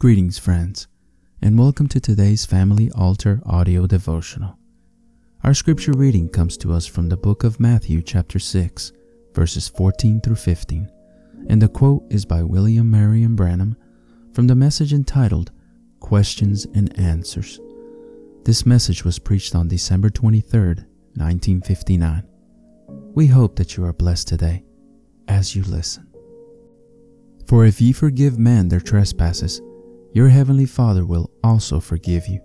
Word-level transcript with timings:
Greetings, 0.00 0.38
friends, 0.38 0.86
and 1.42 1.58
welcome 1.58 1.88
to 1.88 1.98
today's 1.98 2.46
Family 2.46 2.88
Altar 2.92 3.42
audio 3.44 3.84
devotional. 3.84 4.56
Our 5.42 5.54
scripture 5.54 5.90
reading 5.90 6.28
comes 6.28 6.56
to 6.58 6.72
us 6.72 6.86
from 6.86 7.08
the 7.08 7.16
book 7.16 7.42
of 7.42 7.58
Matthew, 7.58 8.00
chapter 8.02 8.38
6, 8.38 8.92
verses 9.34 9.66
14 9.66 10.20
through 10.20 10.36
15, 10.36 10.88
and 11.48 11.60
the 11.60 11.66
quote 11.66 12.04
is 12.10 12.24
by 12.24 12.44
William 12.44 12.88
Marrion 12.88 13.34
Branham 13.34 13.76
from 14.32 14.46
the 14.46 14.54
message 14.54 14.92
entitled 14.92 15.50
Questions 15.98 16.64
and 16.76 16.96
Answers. 16.96 17.58
This 18.44 18.64
message 18.64 19.04
was 19.04 19.18
preached 19.18 19.56
on 19.56 19.66
December 19.66 20.10
23, 20.10 20.60
1959. 21.16 22.22
We 23.16 23.26
hope 23.26 23.56
that 23.56 23.76
you 23.76 23.84
are 23.84 23.92
blessed 23.92 24.28
today 24.28 24.62
as 25.26 25.56
you 25.56 25.64
listen. 25.64 26.06
For 27.48 27.64
if 27.64 27.80
ye 27.80 27.90
forgive 27.92 28.38
men 28.38 28.68
their 28.68 28.78
trespasses, 28.78 29.60
your 30.12 30.28
heavenly 30.28 30.66
Father 30.66 31.04
will 31.04 31.30
also 31.44 31.80
forgive 31.80 32.26
you. 32.26 32.40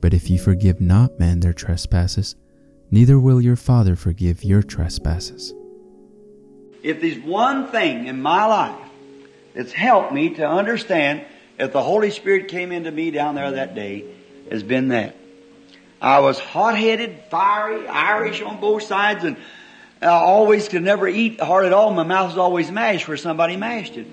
But 0.00 0.14
if 0.14 0.30
ye 0.30 0.38
forgive 0.38 0.80
not 0.80 1.18
men 1.18 1.40
their 1.40 1.52
trespasses, 1.52 2.36
neither 2.90 3.18
will 3.18 3.40
your 3.40 3.56
Father 3.56 3.96
forgive 3.96 4.44
your 4.44 4.62
trespasses. 4.62 5.52
If 6.82 7.00
there's 7.00 7.18
one 7.18 7.68
thing 7.68 8.06
in 8.06 8.22
my 8.22 8.46
life 8.46 8.88
that's 9.54 9.72
helped 9.72 10.12
me 10.12 10.34
to 10.36 10.48
understand 10.48 11.24
if 11.58 11.72
the 11.72 11.82
Holy 11.82 12.10
Spirit 12.10 12.48
came 12.48 12.70
into 12.70 12.90
me 12.90 13.10
down 13.10 13.34
there 13.34 13.50
that 13.50 13.74
day, 13.74 14.04
has 14.50 14.62
been 14.62 14.88
that. 14.88 15.16
I 16.00 16.20
was 16.20 16.38
hot-headed, 16.38 17.24
fiery, 17.28 17.86
Irish 17.88 18.40
on 18.40 18.60
both 18.60 18.84
sides, 18.84 19.24
and 19.24 19.36
I 20.00 20.06
always 20.06 20.68
could 20.68 20.82
never 20.82 21.08
eat 21.08 21.40
hard 21.40 21.66
at 21.66 21.72
all. 21.72 21.92
My 21.92 22.04
mouth 22.04 22.28
was 22.28 22.38
always 22.38 22.70
mashed 22.70 23.08
where 23.08 23.16
somebody 23.16 23.56
mashed 23.56 23.96
it. 23.96 24.06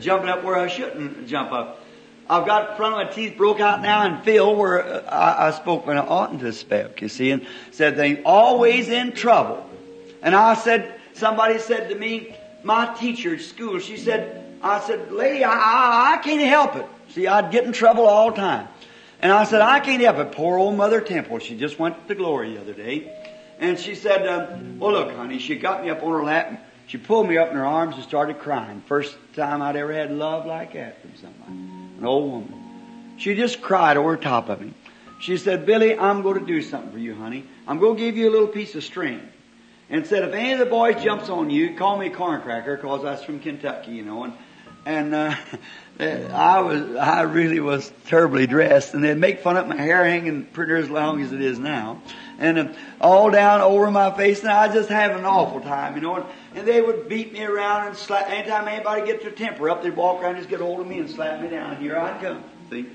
Jumping 0.00 0.30
up 0.30 0.42
where 0.42 0.56
I 0.56 0.68
shouldn't 0.68 1.28
jump 1.28 1.52
up. 1.52 1.80
I've 2.28 2.46
got 2.46 2.76
front 2.76 2.94
of 2.94 3.06
my 3.06 3.12
teeth 3.12 3.36
broke 3.36 3.60
out 3.60 3.82
now 3.82 4.02
and 4.02 4.22
filled 4.24 4.58
where 4.58 5.04
I, 5.12 5.48
I 5.48 5.50
spoke 5.50 5.86
when 5.86 5.98
I 5.98 6.06
oughtn't 6.06 6.40
to 6.40 6.52
speak, 6.52 7.02
you 7.02 7.08
see, 7.08 7.30
and 7.30 7.46
said 7.70 7.96
they 7.96 8.22
always 8.22 8.88
in 8.88 9.12
trouble. 9.12 9.68
And 10.22 10.34
I 10.34 10.54
said, 10.54 11.00
somebody 11.14 11.58
said 11.58 11.88
to 11.90 11.94
me, 11.94 12.36
my 12.62 12.94
teacher 12.94 13.34
at 13.34 13.40
school, 13.40 13.78
she 13.80 13.96
said, 13.96 14.58
I 14.62 14.80
said, 14.80 15.12
lady, 15.12 15.44
I, 15.44 15.52
I, 15.52 16.14
I 16.14 16.22
can't 16.22 16.40
help 16.42 16.76
it. 16.76 16.86
See, 17.08 17.26
I'd 17.26 17.50
get 17.50 17.64
in 17.64 17.72
trouble 17.72 18.06
all 18.06 18.30
the 18.30 18.36
time. 18.36 18.68
And 19.20 19.32
I 19.32 19.44
said, 19.44 19.60
I 19.60 19.80
can't 19.80 20.00
help 20.02 20.18
it. 20.18 20.32
Poor 20.32 20.58
old 20.58 20.76
Mother 20.76 21.00
Temple. 21.00 21.38
She 21.40 21.56
just 21.56 21.78
went 21.78 22.08
to 22.08 22.14
glory 22.14 22.54
the 22.54 22.60
other 22.60 22.72
day. 22.72 23.12
And 23.58 23.78
she 23.78 23.94
said, 23.94 24.26
um, 24.26 24.78
well 24.78 24.92
look, 24.92 25.14
honey, 25.14 25.38
she 25.38 25.56
got 25.56 25.82
me 25.82 25.90
up 25.90 26.02
on 26.02 26.12
her 26.12 26.24
lap. 26.24 26.66
She 26.86 26.98
pulled 26.98 27.28
me 27.28 27.38
up 27.38 27.50
in 27.50 27.56
her 27.56 27.64
arms 27.64 27.94
and 27.94 28.04
started 28.04 28.38
crying. 28.38 28.82
First 28.86 29.16
time 29.34 29.62
I'd 29.62 29.76
ever 29.76 29.92
had 29.92 30.10
love 30.10 30.46
like 30.46 30.74
that 30.74 31.00
from 31.00 31.12
somebody. 31.16 31.52
An 31.52 32.04
old 32.04 32.30
woman. 32.30 33.14
She 33.18 33.34
just 33.34 33.62
cried 33.62 33.96
over 33.96 34.16
top 34.16 34.48
of 34.48 34.60
me. 34.60 34.74
She 35.20 35.36
said, 35.36 35.64
Billy, 35.64 35.96
I'm 35.96 36.22
going 36.22 36.40
to 36.40 36.46
do 36.46 36.60
something 36.60 36.90
for 36.90 36.98
you, 36.98 37.14
honey. 37.14 37.44
I'm 37.68 37.78
going 37.78 37.96
to 37.96 38.02
give 38.02 38.16
you 38.16 38.28
a 38.28 38.32
little 38.32 38.48
piece 38.48 38.74
of 38.74 38.82
string. 38.82 39.20
And 39.88 40.06
said, 40.06 40.24
if 40.24 40.32
any 40.32 40.52
of 40.52 40.58
the 40.58 40.66
boys 40.66 41.02
jumps 41.02 41.28
on 41.28 41.50
you, 41.50 41.76
call 41.76 41.98
me 41.98 42.08
corncracker, 42.08 42.80
cause 42.80 43.02
that's 43.02 43.22
from 43.22 43.40
Kentucky, 43.40 43.92
you 43.92 44.04
know. 44.04 44.24
And, 44.24 44.32
and, 44.84 45.14
uh, 45.14 45.34
I 46.00 46.60
was, 46.60 46.96
I 46.96 47.22
really 47.22 47.60
was 47.60 47.92
terribly 48.06 48.46
dressed 48.46 48.94
and 48.94 49.04
they'd 49.04 49.18
make 49.18 49.40
fun 49.40 49.56
of 49.56 49.68
my 49.68 49.76
hair 49.76 50.04
hanging 50.04 50.46
pretty 50.46 50.72
as 50.74 50.90
long 50.90 51.22
as 51.22 51.32
it 51.32 51.40
is 51.40 51.58
now. 51.58 52.02
And 52.38 52.58
uh, 52.58 52.72
all 53.00 53.30
down 53.30 53.60
over 53.60 53.90
my 53.90 54.10
face 54.16 54.40
and 54.40 54.50
I 54.50 54.72
just 54.72 54.88
having 54.88 55.18
an 55.18 55.24
awful 55.24 55.60
time, 55.60 55.94
you 55.94 56.00
know. 56.00 56.16
And, 56.16 56.24
and 56.54 56.66
they 56.66 56.80
would 56.80 57.08
beat 57.08 57.32
me 57.32 57.44
around 57.44 57.88
and 57.88 57.96
slap, 57.96 58.28
anytime 58.30 58.66
anybody 58.66 59.06
get 59.06 59.22
their 59.22 59.30
temper 59.30 59.70
up, 59.70 59.82
they'd 59.82 59.94
walk 59.94 60.22
around 60.22 60.36
and 60.36 60.38
just 60.38 60.50
get 60.50 60.60
hold 60.60 60.80
of 60.80 60.86
me 60.86 60.98
and 60.98 61.10
slap 61.10 61.40
me 61.40 61.48
down. 61.48 61.76
Here 61.76 61.96
I'd 61.96 62.20
come, 62.20 62.42
see. 62.70 62.86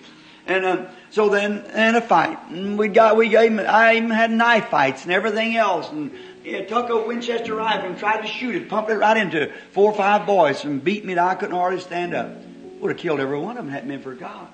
And 0.48 0.66
um, 0.66 0.88
so 1.12 1.30
then, 1.30 1.66
and 1.74 1.98
a 1.98 2.02
fight. 2.02 2.40
And 2.50 2.78
we 2.78 2.88
got, 2.88 3.18
we 3.18 3.30
got, 3.30 3.46
I 3.68 3.98
even 3.98 4.10
had 4.10 4.32
knife 4.32 4.70
fights 4.70 5.04
and 5.04 5.12
everything 5.12 5.56
else. 5.56 5.90
And 5.92 6.12
it 6.48 6.70
took 6.70 6.90
a 6.90 7.06
Winchester 7.06 7.56
rifle 7.56 7.90
and 7.90 7.98
tried 7.98 8.22
to 8.22 8.28
shoot 8.28 8.56
it, 8.56 8.70
pumped 8.70 8.90
it 8.90 8.98
right 8.98 9.18
into 9.18 9.52
four 9.72 9.92
or 9.92 9.96
five 9.96 10.26
boys 10.26 10.64
and 10.64 10.84
beat 10.84 11.04
me 11.04 11.16
that 11.16 11.28
I 11.28 11.36
couldn't 11.36 11.56
hardly 11.56 11.82
stand 11.82 12.14
up. 12.14 12.32
Would 12.80 12.92
have 12.92 12.98
killed 12.98 13.20
every 13.20 13.40
one 13.40 13.58
of 13.58 13.66
them 13.66 13.74
had 13.74 13.88
been 13.88 14.02
for 14.02 14.14
God. 14.14 14.48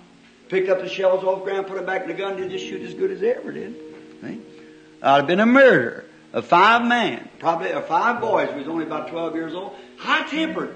Picked 0.50 0.70
up 0.70 0.82
the 0.82 0.90
shells 0.90 1.24
off 1.24 1.44
ground, 1.44 1.68
put 1.68 1.76
them 1.76 1.86
back 1.86 2.04
in 2.04 2.08
the 2.08 2.14
gun, 2.14 2.38
did 2.38 2.52
just 2.52 2.66
shoot 2.66 2.82
as 2.82 2.94
good 2.94 3.12
as 3.12 3.20
they 3.20 3.34
ever 3.34 3.52
did. 3.52 3.76
See? 4.22 4.42
I'd 5.02 5.18
have 5.18 5.28
been 5.28 5.40
a 5.40 5.46
murderer 5.46 6.06
of 6.32 6.46
five 6.46 6.86
men, 6.88 7.30
probably 7.40 7.72
of 7.72 7.88
five 7.88 8.22
boys 8.22 8.50
who 8.50 8.58
was 8.58 8.68
only 8.68 8.86
about 8.86 9.10
12 9.10 9.36
years 9.36 9.54
old, 9.54 9.76
high 9.98 10.28
tempered. 10.28 10.76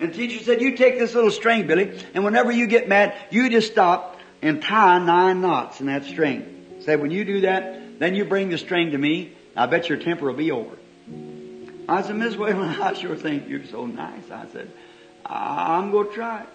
And 0.00 0.12
the 0.12 0.16
teacher 0.16 0.42
said, 0.42 0.60
you 0.60 0.76
take 0.76 0.98
this 0.98 1.14
little 1.14 1.30
string, 1.30 1.66
Billy, 1.66 1.98
and 2.14 2.24
whenever 2.24 2.50
you 2.50 2.66
get 2.66 2.88
mad, 2.88 3.14
you 3.30 3.48
just 3.48 3.70
stop 3.70 4.18
and 4.42 4.60
tie 4.60 4.98
nine 4.98 5.40
knots 5.40 5.80
in 5.80 5.86
that 5.86 6.04
string. 6.04 6.80
Said, 6.80 7.00
when 7.00 7.10
you 7.10 7.24
do 7.24 7.42
that, 7.42 8.00
then 8.00 8.14
you 8.14 8.24
bring 8.24 8.50
the 8.50 8.58
string 8.58 8.90
to 8.90 8.98
me, 8.98 9.32
I 9.56 9.66
bet 9.66 9.88
your 9.88 9.98
temper 9.98 10.26
will 10.26 10.34
be 10.34 10.50
over. 10.50 10.76
I 11.88 12.02
said, 12.02 12.16
Miss 12.16 12.36
Whalen, 12.36 12.68
I 12.80 12.92
sure 12.94 13.16
think 13.16 13.48
you're 13.48 13.64
so 13.66 13.86
nice. 13.86 14.30
I 14.30 14.46
said, 14.52 14.70
I'm 15.26 15.90
going 15.90 16.08
to 16.08 16.14
try. 16.14 16.46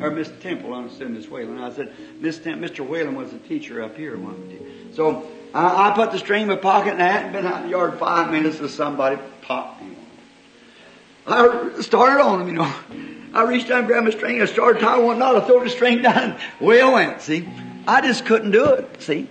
Or 0.00 0.10
Miss 0.10 0.30
Temple, 0.40 0.74
I 0.74 0.78
understood 0.78 1.10
Miss 1.10 1.28
Whalen. 1.28 1.58
I 1.58 1.72
said, 1.72 1.92
Miss 2.20 2.38
Tem- 2.38 2.60
Mr. 2.60 2.86
Whalen 2.86 3.14
was 3.14 3.32
a 3.32 3.38
teacher 3.38 3.82
up 3.82 3.96
here 3.96 4.16
one 4.16 4.48
day. 4.50 4.60
So 4.92 5.26
I, 5.54 5.90
I 5.90 5.94
put 5.94 6.12
the 6.12 6.18
string 6.18 6.42
in 6.42 6.48
my 6.48 6.56
pocket 6.56 6.92
and 6.92 7.02
I 7.02 7.06
hadn't 7.06 7.32
been 7.32 7.46
out 7.46 7.58
in 7.58 7.62
the 7.64 7.70
yard 7.70 7.98
five 7.98 8.30
minutes 8.30 8.60
and 8.60 8.68
somebody 8.68 9.18
popped 9.40 9.82
me. 9.82 9.96
I 11.26 11.80
started 11.80 12.22
on 12.22 12.42
him, 12.42 12.48
you 12.48 12.54
know. 12.54 12.74
I 13.32 13.42
reached 13.44 13.68
down, 13.68 13.86
grabbed 13.86 14.04
my 14.04 14.10
string, 14.10 14.40
and 14.40 14.48
started 14.48 14.80
tying 14.80 15.04
one 15.04 15.18
knot. 15.18 15.36
I 15.36 15.46
threw 15.46 15.64
the 15.64 15.70
string 15.70 16.02
down, 16.02 16.38
away 16.60 16.80
I 16.80 16.88
went, 16.88 17.20
see. 17.22 17.48
I 17.86 18.00
just 18.00 18.26
couldn't 18.26 18.50
do 18.50 18.74
it, 18.74 19.02
see. 19.02 19.28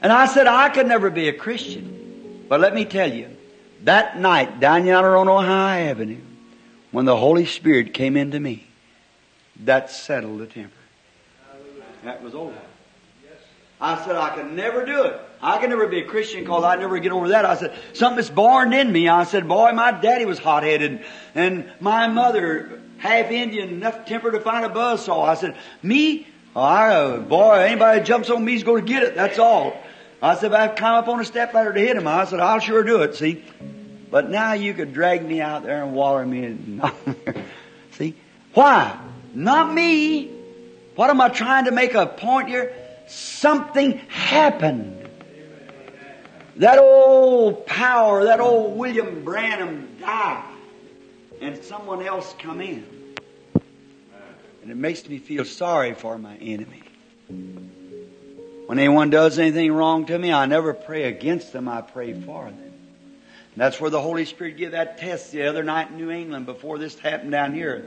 And 0.00 0.12
I 0.12 0.26
said, 0.26 0.46
I 0.46 0.68
could 0.68 0.86
never 0.86 1.10
be 1.10 1.28
a 1.28 1.32
Christian. 1.32 2.44
But 2.48 2.60
let 2.60 2.74
me 2.74 2.84
tell 2.84 3.12
you, 3.12 3.28
that 3.84 4.18
night 4.18 4.60
down 4.60 4.86
yonder 4.86 5.16
on 5.16 5.28
Ohio 5.28 5.90
Avenue, 5.90 6.20
when 6.90 7.04
the 7.04 7.16
Holy 7.16 7.46
Spirit 7.46 7.94
came 7.94 8.16
into 8.16 8.40
me, 8.40 8.66
that 9.64 9.90
settled 9.90 10.40
the 10.40 10.46
temper. 10.46 10.72
That 12.04 12.22
was 12.22 12.34
over. 12.34 12.54
I 13.80 14.04
said, 14.04 14.16
I 14.16 14.34
could 14.34 14.50
never 14.52 14.84
do 14.84 15.04
it. 15.04 15.20
I 15.40 15.58
could 15.58 15.70
never 15.70 15.86
be 15.86 16.00
a 16.00 16.04
Christian 16.04 16.40
because 16.40 16.64
I'd 16.64 16.80
never 16.80 16.98
get 16.98 17.12
over 17.12 17.28
that. 17.28 17.44
I 17.44 17.56
said, 17.56 17.76
something's 17.92 18.30
born 18.30 18.72
in 18.72 18.90
me. 18.90 19.08
I 19.08 19.22
said, 19.22 19.46
boy, 19.46 19.70
my 19.72 19.92
daddy 19.92 20.24
was 20.24 20.38
hot-headed 20.38 21.04
and 21.36 21.70
my 21.78 22.08
mother 22.08 22.80
half 22.98 23.30
Indian, 23.30 23.68
enough 23.68 24.04
temper 24.04 24.32
to 24.32 24.40
find 24.40 24.64
a 24.64 24.68
buzz 24.68 25.04
saw. 25.04 25.22
I 25.22 25.34
said, 25.34 25.56
me? 25.82 26.26
Oh, 26.56 26.60
I, 26.60 26.94
uh, 26.94 27.18
boy, 27.18 27.52
anybody 27.54 28.02
jumps 28.02 28.30
on 28.30 28.44
me 28.44 28.54
is 28.54 28.64
going 28.64 28.84
to 28.84 28.92
get 28.92 29.02
it. 29.02 29.14
That's 29.14 29.38
all. 29.38 29.76
I 30.20 30.34
said, 30.34 30.52
if 30.52 30.58
I 30.58 30.68
climb 30.68 30.94
up 30.94 31.08
on 31.08 31.20
a 31.20 31.24
step 31.24 31.54
ladder 31.54 31.72
to 31.72 31.80
hit 31.80 31.96
him, 31.96 32.06
I 32.06 32.24
said, 32.24 32.40
I'll 32.40 32.58
sure 32.58 32.82
do 32.82 33.02
it, 33.02 33.14
see. 33.14 33.44
But 34.10 34.30
now 34.30 34.54
you 34.54 34.74
could 34.74 34.92
drag 34.92 35.24
me 35.24 35.40
out 35.40 35.62
there 35.62 35.82
and 35.82 35.94
waller 35.94 36.24
me 36.26 36.44
and 36.44 36.82
see. 37.92 38.14
Why? 38.54 38.98
Not 39.34 39.72
me. 39.72 40.28
What 40.96 41.10
am 41.10 41.20
I 41.20 41.28
trying 41.28 41.66
to 41.66 41.70
make 41.70 41.94
a 41.94 42.06
point 42.06 42.48
here? 42.48 42.74
Something 43.06 43.98
happened. 44.08 45.08
That 46.56 46.78
old 46.78 47.66
power, 47.66 48.24
that 48.24 48.40
old 48.40 48.76
William 48.76 49.22
Branham 49.22 49.96
died. 50.00 50.54
And 51.40 51.62
someone 51.62 52.04
else 52.04 52.34
come 52.40 52.60
in. 52.60 52.97
And 54.68 54.76
it 54.76 54.80
makes 54.82 55.08
me 55.08 55.16
feel 55.16 55.46
sorry 55.46 55.94
for 55.94 56.18
my 56.18 56.36
enemy. 56.36 56.82
When 58.66 58.78
anyone 58.78 59.08
does 59.08 59.38
anything 59.38 59.72
wrong 59.72 60.04
to 60.04 60.18
me, 60.18 60.30
I 60.30 60.44
never 60.44 60.74
pray 60.74 61.04
against 61.04 61.54
them, 61.54 61.70
I 61.70 61.80
pray 61.80 62.12
for 62.12 62.44
them. 62.44 62.58
And 62.58 63.56
that's 63.56 63.80
where 63.80 63.88
the 63.88 64.02
Holy 64.02 64.26
Spirit 64.26 64.58
gave 64.58 64.72
that 64.72 64.98
test 64.98 65.32
the 65.32 65.44
other 65.44 65.64
night 65.64 65.88
in 65.88 65.96
New 65.96 66.10
England 66.10 66.44
before 66.44 66.76
this 66.76 66.98
happened 66.98 67.30
down 67.30 67.54
here. 67.54 67.80